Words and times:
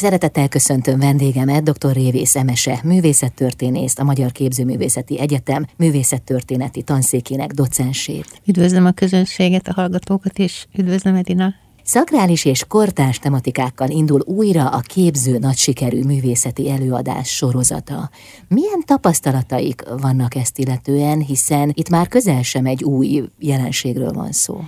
Szeretettel 0.00 0.48
köszöntöm 0.48 0.98
vendégemet, 0.98 1.62
dr. 1.62 1.92
Révész 1.92 2.34
Emese, 2.34 2.80
művészettörténészt, 2.84 3.98
a 3.98 4.04
Magyar 4.04 4.32
Képzőművészeti 4.32 5.20
Egyetem 5.20 5.66
művészettörténeti 5.76 6.82
tanszékének 6.82 7.50
docensét. 7.50 8.40
Üdvözlöm 8.46 8.86
a 8.86 8.90
közönséget, 8.90 9.68
a 9.68 9.72
hallgatókat, 9.72 10.38
és 10.38 10.66
üdvözlöm 10.74 11.14
Edina. 11.14 11.54
Szakrális 11.82 12.44
és 12.44 12.64
kortárs 12.68 13.18
tematikákkal 13.18 13.90
indul 13.90 14.20
újra 14.24 14.68
a 14.68 14.80
képző 14.80 15.38
nagy 15.38 15.56
sikerű 15.56 16.04
művészeti 16.04 16.70
előadás 16.70 17.28
sorozata. 17.28 18.10
Milyen 18.48 18.82
tapasztalataik 18.84 19.82
vannak 20.00 20.34
ezt 20.34 20.58
illetően, 20.58 21.20
hiszen 21.20 21.70
itt 21.74 21.88
már 21.88 22.08
közel 22.08 22.42
sem 22.42 22.66
egy 22.66 22.84
új 22.84 23.22
jelenségről 23.38 24.12
van 24.12 24.32
szó? 24.32 24.60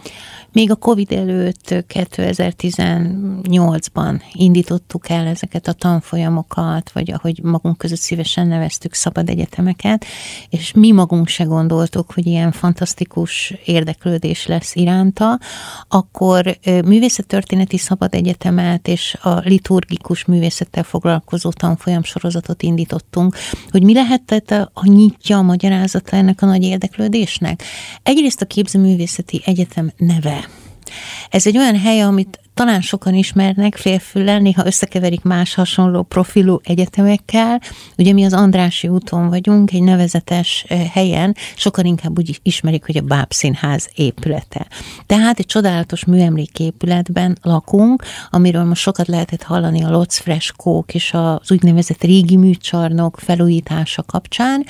Még 0.52 0.70
a 0.70 0.74
Covid 0.74 1.12
előtt 1.12 1.66
2018-ban 1.68 4.20
indítottuk 4.32 5.08
el 5.08 5.26
ezeket 5.26 5.68
a 5.68 5.72
tanfolyamokat, 5.72 6.90
vagy 6.92 7.10
ahogy 7.10 7.42
magunk 7.42 7.78
között 7.78 7.98
szívesen 7.98 8.46
neveztük 8.46 8.94
szabad 8.94 9.28
egyetemeket, 9.28 10.04
és 10.48 10.72
mi 10.72 10.92
magunk 10.92 11.28
se 11.28 11.44
gondoltuk, 11.44 12.12
hogy 12.12 12.26
ilyen 12.26 12.52
fantasztikus 12.52 13.54
érdeklődés 13.64 14.46
lesz 14.46 14.74
iránta, 14.74 15.38
akkor 15.88 16.58
művészettörténeti 16.64 17.78
szabad 17.78 18.14
egyetemet 18.14 18.88
és 18.88 19.16
a 19.22 19.38
liturgikus 19.38 20.24
művészettel 20.24 20.82
foglalkozó 20.82 21.50
tanfolyam 21.50 22.02
sorozatot 22.02 22.62
indítottunk, 22.62 23.36
hogy 23.70 23.82
mi 23.82 23.94
lehetett 23.94 24.50
a 24.50 24.86
nyitja, 24.86 25.38
a 25.38 25.42
magyarázata 25.42 26.16
ennek 26.16 26.42
a 26.42 26.46
nagy 26.46 26.62
érdeklődésnek. 26.62 27.62
Egyrészt 28.02 28.40
a 28.40 28.46
képzőművészeti 28.46 29.42
egyetem 29.44 29.92
neve 29.96 30.47
ez 31.30 31.46
egy 31.46 31.58
olyan 31.58 31.78
hely, 31.78 32.00
amit 32.00 32.40
talán 32.58 32.80
sokan 32.80 33.14
ismernek 33.14 33.76
félfüllel, 33.76 34.38
néha 34.38 34.66
összekeverik 34.66 35.22
más 35.22 35.54
hasonló 35.54 36.02
profilú 36.02 36.60
egyetemekkel. 36.62 37.60
Ugye 37.98 38.12
mi 38.12 38.24
az 38.24 38.32
Andrási 38.32 38.88
úton 38.88 39.28
vagyunk, 39.28 39.72
egy 39.72 39.82
nevezetes 39.82 40.64
helyen, 40.92 41.36
sokan 41.56 41.84
inkább 41.84 42.18
úgy 42.18 42.40
ismerik, 42.42 42.84
hogy 42.86 42.96
a 42.96 43.02
Bábszínház 43.02 43.88
épülete. 43.94 44.66
Tehát 45.06 45.38
egy 45.38 45.46
csodálatos 45.46 46.04
műemléképületben 46.04 47.38
lakunk, 47.42 48.02
amiről 48.30 48.64
most 48.64 48.82
sokat 48.82 49.06
lehetett 49.06 49.42
hallani 49.42 49.82
a 49.82 49.90
Lotz 49.90 50.18
freskók 50.18 50.94
és 50.94 51.12
az 51.12 51.50
úgynevezett 51.50 52.02
régi 52.02 52.36
műcsarnok 52.36 53.18
felújítása 53.20 54.02
kapcsán, 54.02 54.64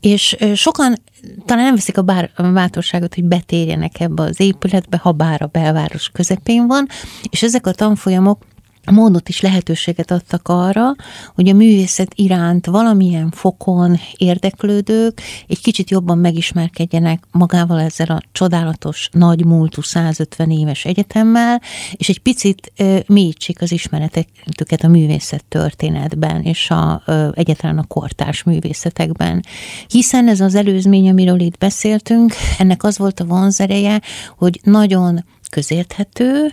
és 0.00 0.36
sokan 0.54 0.96
talán 1.44 1.64
nem 1.64 1.74
veszik 1.74 1.98
a, 1.98 2.02
bár, 2.02 2.30
a 2.36 2.42
bátorságot, 2.42 3.14
hogy 3.14 3.24
betérjenek 3.24 4.00
ebbe 4.00 4.22
az 4.22 4.40
épületbe, 4.40 4.96
ha 4.96 5.12
bár 5.12 5.42
a 5.42 5.46
belváros 5.46 6.08
közepén 6.08 6.66
van, 6.66 6.88
és 7.32 7.42
ezek 7.42 7.66
a 7.66 7.72
tanfolyamok 7.72 8.44
módot 8.90 9.28
is 9.28 9.40
lehetőséget 9.40 10.10
adtak 10.10 10.48
arra, 10.48 10.94
hogy 11.34 11.48
a 11.48 11.54
művészet 11.54 12.12
iránt 12.14 12.66
valamilyen 12.66 13.30
fokon 13.30 13.98
érdeklődők 14.16 15.20
egy 15.48 15.60
kicsit 15.60 15.90
jobban 15.90 16.18
megismerkedjenek 16.18 17.24
magával 17.30 17.80
ezzel 17.80 18.06
a 18.06 18.22
csodálatos, 18.32 19.08
nagy 19.12 19.44
múltú 19.44 19.82
150 19.82 20.50
éves 20.50 20.84
egyetemmel, 20.84 21.60
és 21.92 22.08
egy 22.08 22.18
picit 22.18 22.72
mélyítsék 23.06 23.60
az 23.60 23.72
ismeretüket 23.72 24.82
a 24.82 24.88
művészet 24.88 25.44
történetben, 25.44 26.42
és 26.42 26.70
a, 26.70 27.02
egyáltalán 27.34 27.78
a 27.78 27.86
kortárs 27.86 28.42
művészetekben. 28.42 29.44
Hiszen 29.88 30.28
ez 30.28 30.40
az 30.40 30.54
előzmény, 30.54 31.08
amiről 31.08 31.40
itt 31.40 31.58
beszéltünk, 31.58 32.34
ennek 32.58 32.82
az 32.82 32.98
volt 32.98 33.20
a 33.20 33.24
vonzereje, 33.24 34.00
hogy 34.36 34.60
nagyon 34.64 35.24
közérthető, 35.50 36.50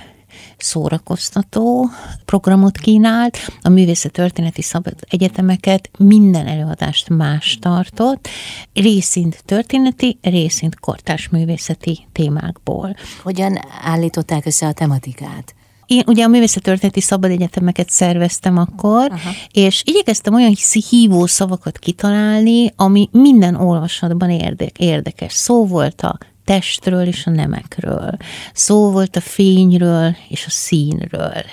szórakoztató 0.57 1.89
programot 2.25 2.77
kínált, 2.77 3.37
a 3.61 3.69
művészettörténeti 3.69 4.61
szabad 4.61 4.93
egyetemeket 5.09 5.89
minden 5.97 6.47
előadást 6.47 7.09
más 7.09 7.57
tartott, 7.61 8.27
részint 8.73 9.43
történeti, 9.45 10.17
részint 10.21 10.79
kortárs 10.79 11.29
művészeti 11.29 12.07
témákból. 12.11 12.95
Hogyan 13.23 13.59
állították 13.81 14.45
össze 14.45 14.67
a 14.67 14.73
tematikát? 14.73 15.53
én 15.89 16.03
ugye 16.07 16.23
a 16.23 16.27
művészettörténeti 16.27 17.01
szabad 17.01 17.31
egyetemeket 17.31 17.89
szerveztem 17.89 18.57
akkor, 18.57 19.11
Aha. 19.11 19.29
és 19.51 19.83
igyekeztem 19.85 20.33
olyan 20.33 20.53
hívó 20.89 21.25
szavakat 21.25 21.77
kitalálni, 21.77 22.73
ami 22.75 23.09
minden 23.11 23.55
olvasatban 23.55 24.29
érdek, 24.29 24.79
érdekes. 24.79 25.33
Szó 25.33 25.65
volt 25.65 26.01
a 26.01 26.17
testről 26.49 27.07
és 27.07 27.25
a 27.25 27.29
nemekről. 27.29 28.17
Szó 28.53 28.91
volt 28.91 29.15
a 29.15 29.21
fényről 29.21 30.15
és 30.29 30.45
a 30.45 30.49
színről. 30.49 31.43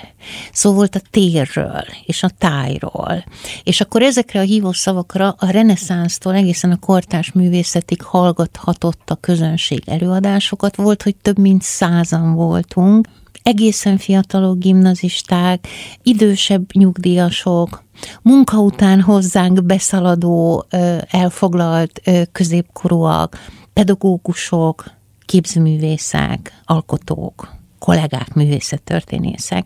Szó 0.51 0.73
volt 0.73 0.95
a 0.95 1.01
térről 1.09 1.85
és 2.05 2.23
a 2.23 2.29
tájról. 2.37 3.23
És 3.63 3.81
akkor 3.81 4.01
ezekre 4.01 4.39
a 4.39 4.43
hívó 4.43 4.71
szavakra 4.71 5.35
a 5.39 5.49
reneszánsztól 5.49 6.33
egészen 6.33 6.71
a 6.71 6.79
kortárs 6.79 7.31
művészetig 7.31 8.01
hallgathatott 8.01 9.09
a 9.09 9.15
közönség 9.15 9.83
előadásokat. 9.85 10.75
Volt, 10.75 11.03
hogy 11.03 11.15
több 11.15 11.37
mint 11.37 11.61
százan 11.61 12.33
voltunk, 12.33 13.07
egészen 13.43 13.97
fiatalok 13.97 14.59
gimnazisták, 14.59 15.67
idősebb 16.03 16.73
nyugdíjasok, 16.73 17.83
munka 18.21 18.57
után 18.57 19.01
hozzánk 19.01 19.63
beszaladó, 19.63 20.65
elfoglalt 21.07 22.01
középkorúak, 22.31 23.37
pedagógusok, 23.77 24.91
képzőművészek, 25.25 26.61
alkotók, 26.65 27.53
kollégák, 27.79 28.33
művészettörténészek, 28.33 29.65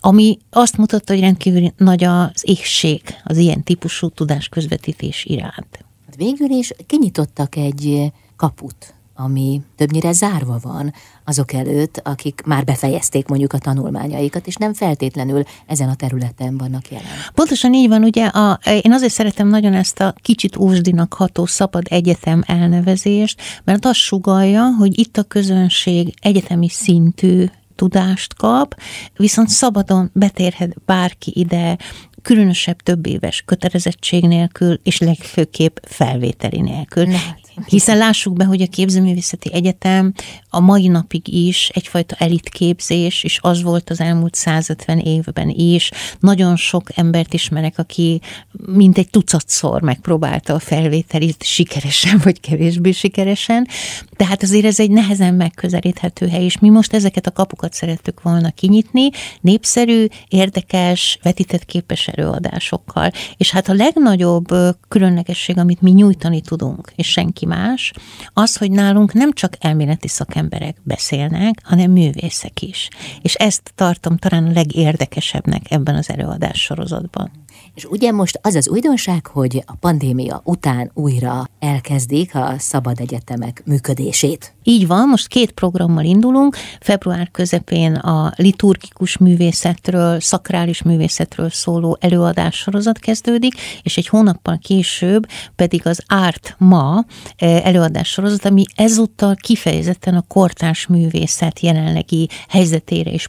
ami 0.00 0.38
azt 0.50 0.76
mutatta, 0.76 1.12
hogy 1.12 1.22
rendkívül 1.22 1.72
nagy 1.76 2.04
az 2.04 2.42
éhség 2.42 3.02
az 3.24 3.36
ilyen 3.36 3.62
típusú 3.62 4.08
tudásközvetítés 4.08 5.24
iránt. 5.24 5.84
Végül 6.16 6.50
is 6.50 6.72
kinyitottak 6.86 7.56
egy 7.56 8.12
kaput 8.36 8.94
ami 9.16 9.62
többnyire 9.76 10.12
zárva 10.12 10.58
van 10.62 10.92
azok 11.24 11.52
előtt, 11.52 12.00
akik 12.04 12.42
már 12.46 12.64
befejezték 12.64 13.28
mondjuk 13.28 13.52
a 13.52 13.58
tanulmányaikat, 13.58 14.46
és 14.46 14.56
nem 14.56 14.74
feltétlenül 14.74 15.42
ezen 15.66 15.88
a 15.88 15.94
területen 15.94 16.56
vannak 16.56 16.90
jelen. 16.90 17.06
Pontosan 17.34 17.74
így 17.74 17.88
van, 17.88 18.02
ugye 18.02 18.26
a, 18.26 18.58
én 18.82 18.92
azért 18.92 19.12
szeretem 19.12 19.48
nagyon 19.48 19.74
ezt 19.74 20.00
a 20.00 20.14
kicsit 20.22 20.56
ósdinak 20.56 21.14
ható 21.14 21.46
szabad 21.46 21.82
egyetem 21.90 22.42
elnevezést, 22.46 23.40
mert 23.64 23.84
azt 23.84 23.98
sugalja, 23.98 24.74
hogy 24.78 24.98
itt 24.98 25.16
a 25.16 25.22
közönség 25.22 26.14
egyetemi 26.20 26.68
szintű 26.68 27.46
tudást 27.74 28.34
kap, 28.34 28.80
viszont 29.16 29.48
szabadon 29.48 30.10
betérhet 30.12 30.74
bárki 30.86 31.32
ide, 31.34 31.78
különösebb 32.22 32.76
több 32.76 33.06
éves 33.06 33.42
kötelezettség 33.46 34.26
nélkül, 34.26 34.80
és 34.82 34.98
legfőképp 34.98 35.76
felvételi 35.82 36.60
nélkül. 36.60 37.06
Lehet. 37.06 37.43
Hiszen 37.66 37.98
lássuk 37.98 38.34
be, 38.34 38.44
hogy 38.44 38.62
a 38.62 38.66
képzőművészeti 38.66 39.52
egyetem 39.52 40.12
a 40.48 40.60
mai 40.60 40.88
napig 40.88 41.28
is 41.28 41.68
egyfajta 41.68 42.14
elitképzés, 42.18 43.24
és 43.24 43.38
az 43.42 43.62
volt 43.62 43.90
az 43.90 44.00
elmúlt 44.00 44.34
150 44.34 44.98
évben 44.98 45.48
is. 45.48 45.90
Nagyon 46.20 46.56
sok 46.56 46.88
embert 46.94 47.34
ismerek, 47.34 47.78
aki 47.78 48.20
mintegy 48.66 49.10
tucatszor 49.10 49.82
megpróbálta 49.82 50.54
a 50.54 50.58
felvételit 50.58 51.42
sikeresen, 51.42 52.20
vagy 52.24 52.40
kevésbé 52.40 52.90
sikeresen. 52.90 53.68
Tehát 54.16 54.42
azért 54.42 54.64
ez 54.64 54.80
egy 54.80 54.90
nehezen 54.90 55.34
megközelíthető 55.34 56.28
hely, 56.28 56.44
és 56.44 56.58
mi 56.58 56.68
most 56.68 56.92
ezeket 56.92 57.26
a 57.26 57.30
kapukat 57.30 57.72
szerettük 57.72 58.22
volna 58.22 58.50
kinyitni, 58.50 59.10
népszerű, 59.40 60.06
érdekes, 60.28 61.18
vetített 61.22 61.64
képes 61.64 62.08
előadásokkal. 62.08 63.10
És 63.36 63.50
hát 63.50 63.68
a 63.68 63.74
legnagyobb 63.74 64.48
különlegesség, 64.88 65.58
amit 65.58 65.80
mi 65.80 65.90
nyújtani 65.90 66.40
tudunk, 66.40 66.92
és 66.96 67.10
senki 67.10 67.43
senki 67.44 67.46
más, 67.46 67.92
az, 68.32 68.56
hogy 68.56 68.70
nálunk 68.70 69.12
nem 69.12 69.32
csak 69.32 69.52
elméleti 69.60 70.08
szakemberek 70.08 70.76
beszélnek, 70.82 71.60
hanem 71.62 71.90
művészek 71.90 72.62
is. 72.62 72.88
És 73.22 73.34
ezt 73.34 73.72
tartom 73.74 74.16
talán 74.16 74.46
a 74.46 74.52
legérdekesebbnek 74.52 75.70
ebben 75.70 75.94
az 75.94 76.10
előadás 76.10 76.60
sorozatban. 76.60 77.30
És 77.74 77.84
ugye 77.84 78.12
most 78.12 78.38
az 78.42 78.54
az 78.54 78.68
újdonság, 78.68 79.26
hogy 79.26 79.62
a 79.66 79.74
pandémia 79.74 80.40
után 80.44 80.90
újra 80.94 81.48
elkezdik 81.58 82.34
a 82.34 82.54
szabad 82.58 83.00
egyetemek 83.00 83.62
működését. 83.66 84.54
Így 84.62 84.86
van, 84.86 85.08
most 85.08 85.28
két 85.28 85.50
programmal 85.50 86.04
indulunk. 86.04 86.56
Február 86.80 87.30
közepén 87.30 87.94
a 87.94 88.32
liturgikus 88.36 89.16
művészetről, 89.18 90.20
szakrális 90.20 90.82
művészetről 90.82 91.50
szóló 91.50 91.96
előadás 92.00 92.56
sorozat 92.56 92.98
kezdődik, 92.98 93.54
és 93.82 93.96
egy 93.96 94.08
hónappal 94.08 94.58
később 94.62 95.26
pedig 95.56 95.86
az 95.86 96.02
Art 96.06 96.54
Ma 96.58 97.04
eh, 97.36 97.66
előadás 97.66 98.08
sorozat, 98.08 98.44
ami 98.44 98.64
ezúttal 98.74 99.34
kifejezetten 99.34 100.14
a 100.14 100.24
kortárs 100.28 100.86
művészet 100.86 101.60
jelenlegi 101.60 102.28
helyzetére 102.48 103.10
és 103.10 103.28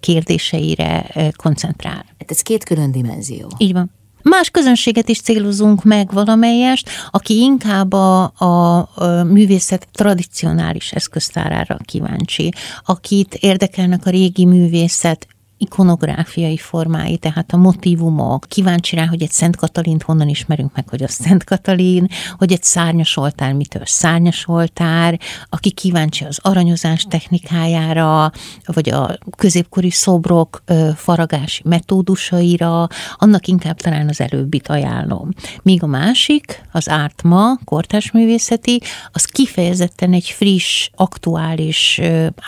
kérdéseire 0.00 1.02
eh, 1.02 1.28
koncentrál. 1.36 2.04
Hát 2.18 2.30
ez 2.30 2.40
két 2.40 2.64
külön 2.64 2.90
dimenzió. 2.90 3.33
Így 3.58 3.72
van. 3.72 3.90
Más 4.22 4.50
közönséget 4.50 5.08
is 5.08 5.20
célozunk 5.20 5.84
meg 5.84 6.12
valamelyest, 6.12 6.90
aki 7.10 7.34
inkább 7.34 7.92
a, 7.92 8.32
a, 8.36 8.76
a 8.76 9.24
művészet 9.24 9.88
tradicionális 9.92 10.92
eszköztárára 10.92 11.76
kíváncsi, 11.84 12.52
akit 12.84 13.34
érdekelnek 13.34 14.06
a 14.06 14.10
régi 14.10 14.44
művészet 14.44 15.26
ikonográfiai 15.64 16.56
formái, 16.56 17.16
tehát 17.16 17.52
a 17.52 17.56
motivumok. 17.56 18.44
Kíváncsi 18.48 18.96
rá, 18.96 19.06
hogy 19.06 19.22
egy 19.22 19.30
Szent 19.30 19.56
Katalint 19.56 20.02
honnan 20.02 20.28
ismerünk 20.28 20.74
meg, 20.74 20.88
hogy 20.88 21.02
a 21.02 21.08
Szent 21.08 21.44
Katalin, 21.44 22.06
hogy 22.38 22.52
egy 22.52 22.62
szárnyas 22.62 23.16
oltár 23.16 23.52
mitől 23.52 23.82
szárnyas 23.84 24.48
oltár, 24.48 25.18
aki 25.50 25.70
kíváncsi 25.70 26.24
az 26.24 26.38
aranyozás 26.42 27.06
technikájára, 27.08 28.32
vagy 28.64 28.90
a 28.90 29.18
középkori 29.36 29.90
szobrok 29.90 30.62
faragási 30.96 31.62
metódusaira, 31.64 32.86
annak 33.16 33.46
inkább 33.46 33.76
talán 33.76 34.08
az 34.08 34.20
előbbit 34.20 34.68
ajánlom. 34.68 35.28
Míg 35.62 35.82
a 35.82 35.86
másik, 35.86 36.62
az 36.72 36.88
ártma, 36.88 37.58
kortárs 37.64 38.10
művészeti, 38.10 38.80
az 39.12 39.24
kifejezetten 39.24 40.12
egy 40.12 40.28
friss, 40.28 40.88
aktuális, 40.94 42.00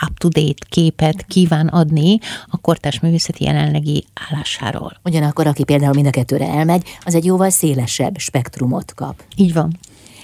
up-to-date 0.07 0.65
képet 0.69 1.25
kíván 1.25 1.67
adni 1.67 2.19
a 2.47 2.57
kortárs 2.57 2.99
művészeti 3.07 3.43
jelenlegi 3.43 4.05
állásáról. 4.29 4.99
Ugyanakkor, 5.03 5.47
aki 5.47 5.63
például 5.63 5.93
mind 5.93 6.07
a 6.07 6.09
kettőre 6.09 6.47
elmegy, 6.47 6.97
az 7.03 7.15
egy 7.15 7.25
jóval 7.25 7.49
szélesebb 7.49 8.17
spektrumot 8.17 8.93
kap. 8.93 9.23
Így 9.35 9.53
van. 9.53 9.79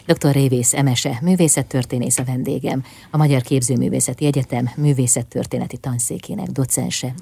Dr. 0.05 0.31
Révész 0.31 0.73
Emese, 0.73 1.19
művészettörténész 1.21 2.17
a 2.17 2.23
vendégem, 2.23 2.83
a 3.11 3.17
Magyar 3.17 3.41
Képzőművészeti 3.41 4.25
Egyetem 4.25 4.69
művészettörténeti 4.75 5.77
tanszékének 5.77 6.47
docense. 6.47 7.13